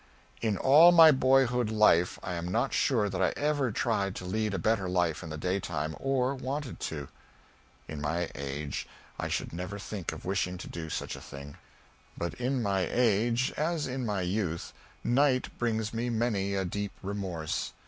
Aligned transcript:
In 0.41 0.57
all 0.57 0.91
my 0.91 1.11
boyhood 1.11 1.69
life 1.69 2.17
I 2.23 2.33
am 2.33 2.47
not 2.47 2.73
sure 2.73 3.07
that 3.07 3.21
I 3.21 3.33
ever 3.37 3.71
tried 3.71 4.15
to 4.15 4.25
lead 4.25 4.55
a 4.55 4.57
better 4.57 4.89
life 4.89 5.21
in 5.21 5.29
the 5.29 5.37
daytime 5.37 5.95
or 5.99 6.33
wanted 6.33 6.79
to. 6.89 7.07
In 7.87 8.01
my 8.01 8.31
age 8.33 8.87
I 9.19 9.27
should 9.27 9.53
never 9.53 9.77
think 9.77 10.11
of 10.11 10.25
wishing 10.25 10.57
to 10.57 10.67
do 10.67 10.89
such 10.89 11.15
a 11.15 11.21
thing. 11.21 11.55
But 12.17 12.33
in 12.33 12.63
my 12.63 12.89
age, 12.91 13.53
as 13.55 13.85
in 13.85 14.03
my 14.03 14.21
youth, 14.21 14.73
night 15.03 15.55
brings 15.59 15.93
me 15.93 16.09
many 16.09 16.55
a 16.55 16.65
deep 16.65 16.93
remorse. 17.03 17.71